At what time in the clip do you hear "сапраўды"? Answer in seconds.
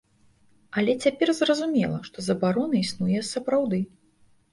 3.29-3.79